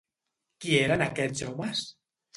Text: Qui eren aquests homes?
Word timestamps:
Qui 0.63 0.73
eren 0.85 1.05
aquests 1.09 1.47
homes? 1.49 1.87